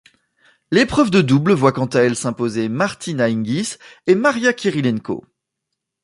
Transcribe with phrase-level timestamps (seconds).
[0.71, 3.77] L'épreuve de double voit quant à elle s'imposer Martina Hingis
[4.07, 5.23] et Maria Kirilenko.